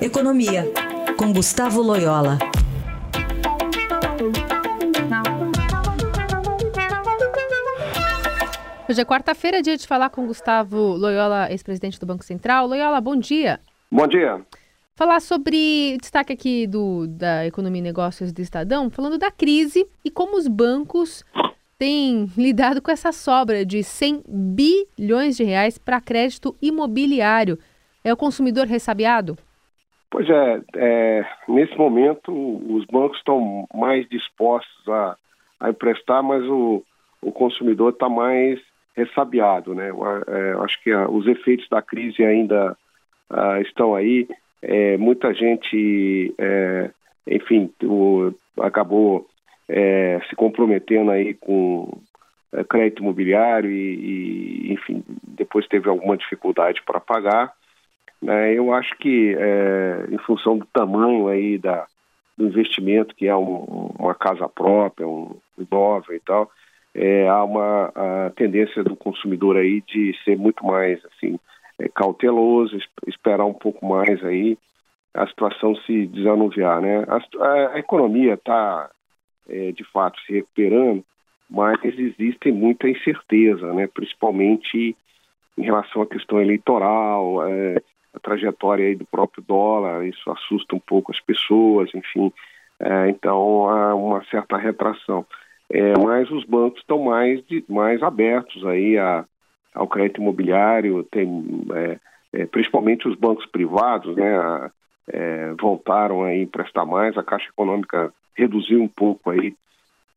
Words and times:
Economia, 0.00 0.64
com 1.18 1.30
Gustavo 1.30 1.82
Loyola. 1.82 2.38
Hoje 8.88 8.98
é 8.98 9.04
quarta-feira, 9.04 9.60
dia 9.60 9.76
de 9.76 9.86
falar 9.86 10.08
com 10.08 10.26
Gustavo 10.26 10.96
Loyola, 10.96 11.50
ex-presidente 11.50 12.00
do 12.00 12.06
Banco 12.06 12.24
Central. 12.24 12.66
Loyola, 12.66 12.98
bom 12.98 13.14
dia. 13.14 13.60
Bom 13.92 14.06
dia. 14.06 14.40
Falar 14.94 15.20
sobre 15.20 15.98
destaque 16.00 16.32
aqui 16.32 16.66
do, 16.66 17.06
da 17.06 17.44
Economia 17.44 17.80
e 17.80 17.82
Negócios 17.82 18.32
do 18.32 18.40
Estadão, 18.40 18.88
falando 18.88 19.18
da 19.18 19.30
crise 19.30 19.86
e 20.02 20.10
como 20.10 20.38
os 20.38 20.48
bancos 20.48 21.22
têm 21.76 22.24
lidado 22.38 22.80
com 22.80 22.90
essa 22.90 23.12
sobra 23.12 23.66
de 23.66 23.84
100 23.84 24.24
bilhões 24.26 25.36
de 25.36 25.44
reais 25.44 25.76
para 25.76 26.00
crédito 26.00 26.56
imobiliário. 26.62 27.58
É 28.02 28.10
o 28.10 28.16
consumidor 28.16 28.66
ressabiado? 28.66 29.36
Pois 30.10 30.28
é, 30.28 30.60
é, 30.74 31.26
nesse 31.48 31.76
momento 31.78 32.32
os 32.32 32.84
bancos 32.86 33.18
estão 33.18 33.66
mais 33.72 34.08
dispostos 34.08 34.88
a, 34.88 35.16
a 35.60 35.70
emprestar, 35.70 36.20
mas 36.22 36.42
o, 36.44 36.82
o 37.22 37.30
consumidor 37.30 37.92
está 37.92 38.08
mais 38.08 38.60
ressabiado, 38.96 39.74
né? 39.74 39.88
É, 39.88 40.64
acho 40.64 40.82
que 40.82 40.92
os 40.92 41.26
efeitos 41.28 41.68
da 41.68 41.80
crise 41.80 42.24
ainda 42.24 42.76
uh, 43.30 43.62
estão 43.62 43.94
aí. 43.94 44.28
É, 44.60 44.96
muita 44.96 45.32
gente, 45.32 46.34
é, 46.36 46.90
enfim, 47.26 47.72
o, 47.82 48.32
acabou 48.60 49.26
é, 49.68 50.20
se 50.28 50.34
comprometendo 50.34 51.12
aí 51.12 51.34
com 51.34 52.00
é, 52.52 52.64
crédito 52.64 53.02
imobiliário 53.02 53.70
e, 53.70 54.66
e, 54.66 54.72
enfim, 54.72 55.04
depois 55.22 55.66
teve 55.68 55.88
alguma 55.88 56.16
dificuldade 56.16 56.82
para 56.84 57.00
pagar. 57.00 57.52
Né? 58.22 58.54
Eu 58.54 58.72
acho 58.72 58.96
que, 58.98 59.34
é, 59.38 60.06
em 60.10 60.18
função 60.18 60.58
do 60.58 60.66
tamanho 60.66 61.28
aí 61.28 61.58
da, 61.58 61.86
do 62.36 62.46
investimento, 62.46 63.14
que 63.14 63.26
é 63.26 63.36
um, 63.36 63.92
uma 63.98 64.14
casa 64.14 64.48
própria, 64.48 65.06
um 65.06 65.36
imóvel 65.58 66.16
e 66.16 66.20
tal, 66.20 66.50
é, 66.94 67.28
há 67.28 67.44
uma 67.44 67.92
tendência 68.34 68.82
do 68.82 68.96
consumidor 68.96 69.56
aí 69.56 69.80
de 69.82 70.12
ser 70.24 70.36
muito 70.36 70.66
mais 70.66 71.00
assim 71.04 71.38
é, 71.78 71.88
cauteloso, 71.88 72.76
esperar 73.06 73.44
um 73.44 73.54
pouco 73.54 73.86
mais 73.86 74.22
aí 74.24 74.58
a 75.14 75.26
situação 75.26 75.74
se 75.74 76.06
desanuviar, 76.06 76.80
né? 76.80 77.04
A, 77.08 77.74
a 77.74 77.78
economia 77.78 78.34
está 78.34 78.90
é, 79.48 79.72
de 79.72 79.82
fato 79.84 80.20
se 80.20 80.32
recuperando, 80.34 81.04
mas 81.48 81.78
existe 81.82 82.52
muita 82.52 82.88
incerteza, 82.88 83.72
né? 83.72 83.88
Principalmente 83.88 84.96
em 85.58 85.62
relação 85.62 86.02
à 86.02 86.06
questão 86.06 86.40
eleitoral, 86.40 87.46
é, 87.48 87.82
a 88.14 88.18
trajetória 88.18 88.96
do 88.96 89.04
próprio 89.04 89.42
dólar, 89.46 90.04
isso 90.06 90.30
assusta 90.30 90.74
um 90.74 90.80
pouco 90.80 91.12
as 91.12 91.20
pessoas, 91.20 91.90
enfim. 91.94 92.32
É, 92.78 93.08
então 93.08 93.68
há 93.68 93.94
uma 93.94 94.24
certa 94.24 94.56
retração. 94.56 95.24
É, 95.68 95.96
mas 95.98 96.30
os 96.30 96.44
bancos 96.44 96.80
estão 96.80 96.98
mais, 96.98 97.40
mais 97.68 98.02
abertos 98.02 98.64
aí 98.66 98.98
a, 98.98 99.24
ao 99.74 99.86
crédito 99.86 100.20
imobiliário, 100.20 101.04
tem, 101.04 101.44
é, 101.74 101.98
é, 102.32 102.46
principalmente 102.46 103.06
os 103.06 103.16
bancos 103.16 103.46
privados, 103.46 104.16
né, 104.16 104.36
a, 104.36 104.70
é, 105.12 105.54
voltaram 105.60 106.24
a 106.24 106.34
emprestar 106.34 106.84
mais, 106.84 107.16
a 107.16 107.22
Caixa 107.22 107.48
Econômica 107.48 108.12
reduziu 108.34 108.82
um 108.82 108.88
pouco 108.88 109.30
aí 109.30 109.54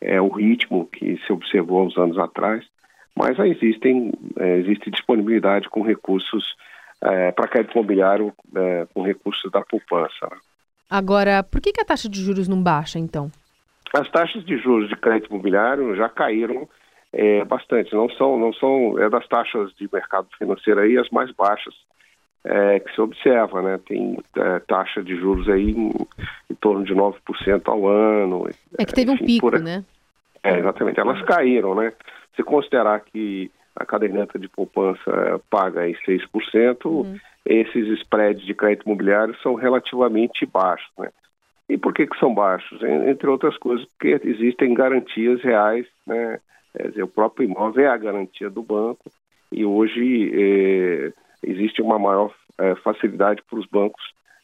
é, 0.00 0.20
o 0.20 0.28
ritmo 0.28 0.86
que 0.86 1.18
se 1.26 1.32
observou 1.32 1.84
uns 1.84 1.96
anos 1.98 2.18
atrás, 2.18 2.64
mas 3.14 3.38
existem, 3.38 4.12
é, 4.38 4.58
existe 4.58 4.90
disponibilidade 4.90 5.68
com 5.68 5.82
recursos 5.82 6.44
para 7.00 7.48
crédito 7.48 7.72
imobiliário 7.72 8.32
com 8.92 9.02
recursos 9.02 9.50
da 9.50 9.62
poupança. 9.62 10.28
Né. 10.30 10.36
Agora, 10.90 11.42
por 11.42 11.60
que, 11.60 11.72
que 11.72 11.80
a 11.80 11.84
taxa 11.84 12.08
de 12.08 12.20
juros 12.20 12.48
não 12.48 12.62
baixa, 12.62 12.98
então? 12.98 13.30
As 13.94 14.08
taxas 14.10 14.44
de 14.44 14.58
juros 14.58 14.88
de 14.88 14.96
crédito 14.96 15.30
imobiliário 15.30 15.96
já 15.96 16.08
caíram 16.08 16.68
é, 17.12 17.44
bastante. 17.44 17.94
Não 17.94 18.08
são, 18.10 18.38
não 18.38 18.52
são 18.52 18.98
é 18.98 19.08
das 19.08 19.26
taxas 19.28 19.72
de 19.74 19.88
mercado 19.92 20.28
financeiro 20.38 20.80
aí 20.80 20.96
as 20.98 21.08
mais 21.10 21.30
baixas 21.32 21.74
é, 22.44 22.80
que 22.80 22.94
se 22.94 23.00
observa, 23.00 23.60
né? 23.62 23.80
Tem 23.86 24.18
é, 24.36 24.58
taxa 24.60 25.02
de 25.02 25.16
juros 25.16 25.48
aí 25.48 25.70
em, 25.70 25.90
em, 26.50 26.54
torno 26.54 26.84
de 26.84 26.94
9% 26.94 27.62
ao 27.66 27.86
ano. 27.86 28.48
É 28.78 28.84
que 28.84 28.94
teve 28.94 29.12
enfim, 29.12 29.22
um 29.22 29.26
pico, 29.26 29.50
por... 29.50 29.60
né? 29.60 29.84
É, 30.42 30.58
exatamente. 30.58 31.00
Elas 31.00 31.20
caíram, 31.22 31.74
né? 31.74 31.92
Se 32.34 32.42
considerar 32.42 33.00
que 33.00 33.50
a 33.74 33.84
caderneta 33.84 34.38
de 34.38 34.48
poupança 34.48 35.40
paga 35.48 35.82
aí 35.82 35.94
6%, 36.06 36.84
uhum. 36.84 37.16
esses 37.46 37.88
spreads 38.00 38.44
de 38.44 38.54
crédito 38.54 38.86
imobiliário 38.86 39.36
são 39.42 39.54
relativamente 39.54 40.44
baixos, 40.46 40.90
né? 40.98 41.10
E 41.68 41.78
por 41.78 41.94
que, 41.94 42.04
que 42.04 42.18
são 42.18 42.34
baixos? 42.34 42.82
Entre 42.82 43.28
outras 43.28 43.56
coisas, 43.56 43.86
porque 43.86 44.20
existem 44.24 44.74
garantias 44.74 45.40
reais, 45.40 45.86
né? 46.04 46.40
Quer 46.76 46.88
dizer, 46.88 47.02
o 47.02 47.08
próprio 47.08 47.44
imóvel 47.44 47.84
é 47.84 47.88
a 47.88 47.96
garantia 47.96 48.50
do 48.50 48.62
banco 48.62 49.10
e 49.52 49.64
hoje 49.64 50.30
é, 50.34 51.12
existe 51.44 51.82
uma 51.82 51.98
maior 51.98 52.32
é, 52.58 52.74
facilidade 52.76 53.42
para 53.48 53.58
os 53.58 53.66
bancos 53.66 54.02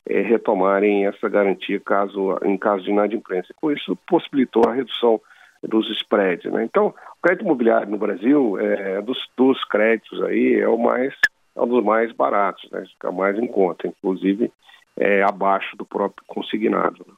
é, 0.09 0.21
retomarem 0.23 1.07
essa 1.07 1.29
garantia 1.29 1.81
caso, 1.81 2.39
em 2.45 2.57
caso 2.57 2.85
de 2.85 2.91
inadimplência. 2.91 3.55
Com 3.61 3.71
isso, 3.71 3.97
possibilitou 4.09 4.65
a 4.67 4.73
redução 4.73 5.21
dos 5.63 5.91
spreads. 5.99 6.51
Né? 6.53 6.65
Então, 6.65 6.95
crédito 7.27 7.45
imobiliário 7.45 7.91
no 7.91 7.99
Brasil, 7.99 8.57
é, 8.61 9.03
dos, 9.03 9.19
dos 9.37 9.63
créditos 9.65 10.23
aí, 10.23 10.61
é 10.61 10.69
o 10.69 10.79
mais 10.79 11.13
é 11.57 11.61
um 11.61 11.67
dos 11.67 11.83
mais 11.83 12.13
baratos, 12.13 12.71
né? 12.71 12.85
fica 12.93 13.11
mais 13.11 13.37
em 13.39 13.47
conta, 13.47 13.89
inclusive 13.89 14.53
é, 14.97 15.23
abaixo 15.23 15.75
do 15.77 15.87
próprio 15.87 16.23
consignado. 16.27 17.05
Né? 17.07 17.15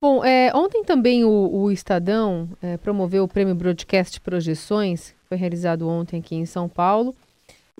Bom, 0.00 0.24
é, 0.24 0.52
ontem 0.54 0.84
também 0.84 1.24
o, 1.24 1.30
o 1.30 1.72
Estadão 1.72 2.48
é, 2.62 2.76
promoveu 2.76 3.24
o 3.24 3.28
prêmio 3.28 3.54
Broadcast 3.54 4.20
Projeções, 4.20 5.12
que 5.12 5.28
foi 5.28 5.36
realizado 5.38 5.88
ontem 5.88 6.20
aqui 6.20 6.36
em 6.36 6.46
São 6.46 6.68
Paulo. 6.68 7.14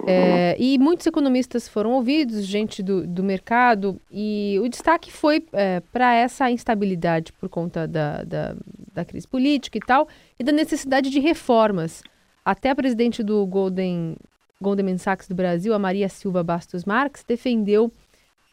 É, 0.06 0.56
e 0.58 0.78
muitos 0.78 1.06
economistas 1.06 1.68
foram 1.68 1.92
ouvidos, 1.92 2.46
gente 2.46 2.82
do, 2.82 3.06
do 3.06 3.22
mercado, 3.22 4.00
e 4.10 4.58
o 4.62 4.68
destaque 4.68 5.12
foi 5.12 5.44
é, 5.52 5.80
para 5.92 6.14
essa 6.14 6.50
instabilidade 6.50 7.32
por 7.34 7.48
conta 7.48 7.86
da, 7.86 8.22
da, 8.22 8.56
da, 8.94 9.04
crise 9.04 9.26
política 9.26 9.78
e 9.78 9.80
tal, 9.80 10.08
e 10.38 10.44
da 10.44 10.52
necessidade 10.52 11.10
de 11.10 11.20
reformas. 11.20 12.02
Até 12.44 12.70
a 12.70 12.74
presidente 12.74 13.22
do 13.22 13.46
Golden, 13.46 14.16
Goldman 14.60 14.98
Sachs 14.98 15.28
do 15.28 15.34
Brasil, 15.34 15.74
a 15.74 15.78
Maria 15.78 16.08
Silva 16.08 16.42
Bastos 16.42 16.84
Marques, 16.84 17.24
defendeu 17.24 17.92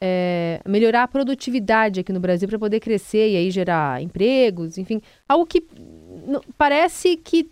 é, 0.02 0.60
melhorar 0.68 1.04
a 1.04 1.08
produtividade 1.08 2.00
aqui 2.00 2.14
no 2.14 2.20
Brasil 2.20 2.48
para 2.48 2.60
poder 2.60 2.80
crescer 2.80 3.30
e 3.30 3.38
aí 3.38 3.52
gerar 3.52 4.02
empregos, 4.02 4.78
enfim, 4.78 5.02
algo 5.28 5.46
que 5.46 5.64
parece 6.58 7.18
que 7.18 7.50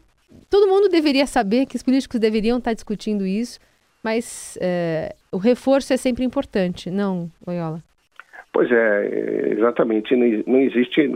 todo 0.50 0.68
mundo 0.68 0.90
deveria 0.90 1.26
saber, 1.26 1.66
que 1.66 1.76
os 1.76 1.84
políticos 1.84 2.20
deveriam 2.20 2.58
estar 2.58 2.74
discutindo 2.74 3.26
isso, 3.26 3.60
mas 4.04 4.58
é, 4.62 5.16
o 5.32 5.38
reforço 5.38 5.94
é 5.94 5.98
sempre 5.98 6.24
importante, 6.24 6.92
não, 6.92 7.32
Oiola? 7.46 7.84
Pois 8.54 8.72
é, 8.72 9.52
exatamente. 9.52 10.16
Não 10.16 10.62
existe 10.62 11.10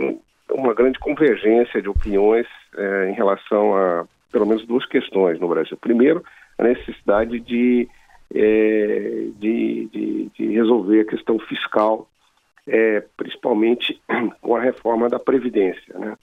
uma 0.51 0.73
grande 0.73 0.99
convergência 0.99 1.81
de 1.81 1.89
opiniões 1.89 2.47
é, 2.75 3.09
em 3.09 3.13
relação 3.13 3.75
a, 3.75 4.05
pelo 4.31 4.45
menos, 4.45 4.65
duas 4.65 4.85
questões 4.85 5.39
no 5.39 5.47
Brasil. 5.47 5.77
Primeiro, 5.77 6.23
a 6.57 6.63
necessidade 6.63 7.39
de 7.39 7.87
é, 8.33 9.27
de, 9.39 9.89
de, 9.91 10.29
de, 10.37 10.53
resolver 10.53 11.01
a 11.01 11.05
questão 11.05 11.39
fiscal, 11.39 12.07
é, 12.67 13.03
principalmente 13.17 13.99
com 14.39 14.55
a 14.55 14.61
reforma 14.61 15.09
da 15.09 15.17
Previdência. 15.17 15.97
Né? 15.97 16.15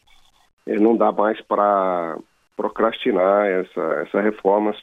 Não 0.79 0.97
dá 0.97 1.11
mais 1.11 1.41
para 1.41 2.17
procrastinar 2.57 3.47
essa, 3.47 4.07
essa 4.07 4.21
reforma, 4.21 4.75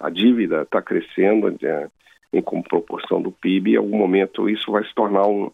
a 0.00 0.10
dívida 0.10 0.62
está 0.62 0.82
crescendo 0.82 1.54
em 2.32 2.42
como 2.42 2.64
proporção 2.64 3.22
do 3.22 3.30
PIB, 3.30 3.70
e 3.70 3.74
em 3.74 3.76
algum 3.76 3.96
momento 3.96 4.48
isso 4.48 4.72
vai 4.72 4.84
se 4.84 4.94
tornar 4.94 5.26
um, 5.26 5.50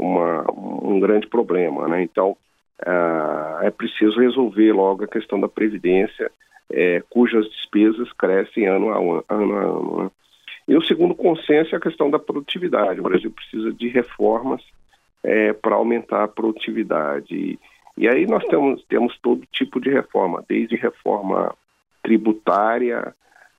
uma, 0.00 0.44
um 0.52 0.98
grande 0.98 1.26
problema. 1.26 1.86
Né? 1.88 2.02
Então, 2.02 2.36
é, 2.84 3.66
é 3.66 3.70
preciso 3.70 4.18
resolver 4.18 4.72
logo 4.72 5.04
a 5.04 5.08
questão 5.08 5.38
da 5.38 5.48
Previdência, 5.48 6.30
é, 6.72 7.02
cujas 7.10 7.48
despesas 7.50 8.12
crescem 8.12 8.66
ano 8.66 8.90
a 8.90 8.98
ano. 8.98 9.24
ano, 9.28 9.54
a 9.54 9.60
ano 9.60 10.02
né? 10.04 10.10
E 10.68 10.76
o 10.76 10.82
segundo 10.82 11.16
consenso 11.16 11.74
é 11.74 11.78
a 11.78 11.80
questão 11.80 12.08
da 12.10 12.18
produtividade. 12.18 13.00
O 13.00 13.02
Brasil 13.02 13.30
precisa 13.32 13.72
de 13.72 13.88
reformas 13.88 14.62
é, 15.22 15.52
para 15.52 15.74
aumentar 15.74 16.22
a 16.22 16.28
produtividade. 16.28 17.34
E, 17.34 17.58
e, 17.98 18.08
aí 18.08 18.24
nós 18.24 18.44
temos, 18.44 18.84
temos 18.84 19.18
todo 19.20 19.42
tipo 19.52 19.80
de 19.80 19.90
reforma, 19.90 20.44
desde 20.48 20.76
reforma 20.76 21.52
tributária 22.04 23.14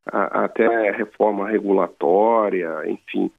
até 0.05 0.89
reforma 0.91 1.47
regulatória, 1.47 2.69
enfim, 2.87 3.29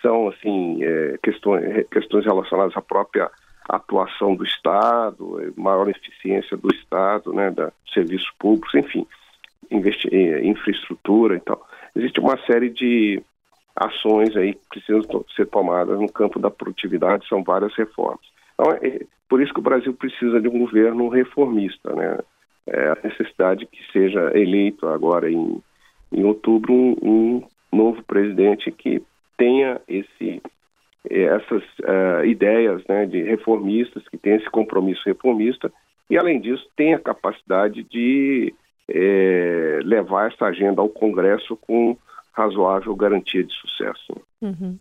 são 0.00 0.28
assim 0.28 0.82
é, 0.82 1.18
questões, 1.22 1.86
questões 1.90 2.24
relacionadas 2.24 2.76
à 2.76 2.82
própria 2.82 3.30
atuação 3.68 4.34
do 4.34 4.44
Estado, 4.44 5.52
maior 5.56 5.88
eficiência 5.88 6.56
do 6.56 6.72
Estado, 6.72 7.32
né, 7.32 7.50
da 7.50 7.72
serviços 7.92 8.30
públicos, 8.38 8.74
enfim, 8.74 9.06
investir, 9.70 10.12
infraestrutura 10.44 11.36
e 11.36 11.40
tal. 11.40 11.66
Existe 11.94 12.20
uma 12.20 12.38
série 12.46 12.70
de, 12.70 13.22
ações 13.76 14.34
aí 14.36 14.54
que 14.54 14.68
precisam 14.70 15.24
ser 15.36 15.46
tomadas 15.46 16.00
no 16.00 16.10
campo 16.10 16.38
da 16.38 16.50
produtividade, 16.50 17.28
são 17.28 17.44
várias 17.44 17.74
reformas. 17.74 18.24
Então, 18.54 18.72
é 18.72 19.04
por 19.28 19.42
isso 19.42 19.52
que 19.52 19.60
o 19.60 19.62
Brasil 19.62 19.92
precisa 19.92 20.40
de 20.40 20.48
um 20.48 20.58
governo 20.58 21.08
reformista, 21.08 21.92
né? 21.94 22.18
É 22.66 22.88
a 22.88 22.98
necessidade 23.04 23.66
que 23.66 23.78
seja 23.92 24.32
eleito 24.36 24.88
agora 24.88 25.30
em, 25.30 25.62
em 26.10 26.24
outubro 26.24 26.72
um, 26.72 26.96
um 27.00 27.42
novo 27.70 28.02
presidente 28.02 28.72
que 28.72 29.02
tenha 29.36 29.80
esse 29.88 30.42
essas 31.08 31.62
uh, 31.80 32.24
ideias 32.24 32.82
né, 32.88 33.06
de 33.06 33.22
reformistas, 33.22 34.02
que 34.08 34.18
tenha 34.18 34.36
esse 34.36 34.50
compromisso 34.50 35.02
reformista 35.06 35.72
e, 36.10 36.18
além 36.18 36.40
disso, 36.40 36.66
tenha 36.76 36.98
capacidade 36.98 37.84
de 37.84 38.52
é, 38.88 39.80
levar 39.84 40.32
essa 40.32 40.46
agenda 40.46 40.80
ao 40.80 40.88
Congresso 40.88 41.56
com 41.56 41.96
razoável 42.32 42.94
garantia 42.94 43.42
de 43.42 43.52
sucesso. 43.54 44.20
Uhum. 44.40 44.78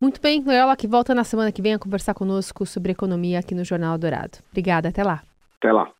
Muito 0.00 0.20
bem, 0.20 0.42
Loyola, 0.42 0.76
que 0.76 0.86
volta 0.86 1.14
na 1.14 1.24
semana 1.24 1.52
que 1.52 1.60
vem 1.60 1.74
a 1.74 1.78
conversar 1.78 2.14
conosco 2.14 2.64
sobre 2.64 2.92
economia 2.92 3.38
aqui 3.38 3.54
no 3.54 3.64
Jornal 3.64 3.98
Dourado. 3.98 4.38
Obrigada, 4.50 4.88
até 4.88 5.02
lá. 5.02 5.22
Até 5.58 5.72
lá. 5.72 5.90